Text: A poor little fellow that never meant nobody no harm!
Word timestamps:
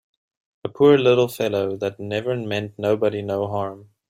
A 0.63 0.67
poor 0.69 0.97
little 0.97 1.27
fellow 1.27 1.77
that 1.77 1.99
never 1.99 2.35
meant 2.35 2.73
nobody 2.79 3.21
no 3.21 3.47
harm! 3.47 3.91